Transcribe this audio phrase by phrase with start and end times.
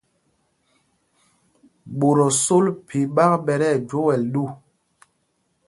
[1.97, 4.43] Ɓot o sol phī ɓak ɓɛ tí ɛgwoɛl ɗu.